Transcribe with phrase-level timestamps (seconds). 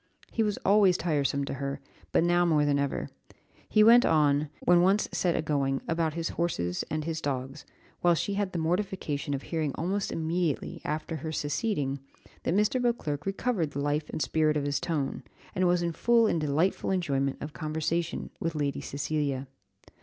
[0.31, 1.79] He was always tiresome to her,
[2.11, 3.07] but now more than ever;
[3.69, 7.67] he went on, when once set a going, about his horses and his dogs,
[7.99, 11.99] while she had the mortification of hearing almost immediately after her seceding,
[12.41, 12.81] that Mr.
[12.81, 15.21] Beauclerc recovered the life and spirit of his tone,
[15.53, 19.47] and was in full and delightful enjoyment of conversation with Lady Cecilia.